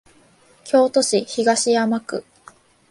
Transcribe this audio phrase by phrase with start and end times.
[0.63, 2.25] 京都市東山区